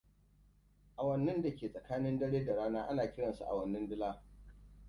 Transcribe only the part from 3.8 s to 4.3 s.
dila.